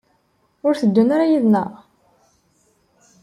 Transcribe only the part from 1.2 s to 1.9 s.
yid-neɣ?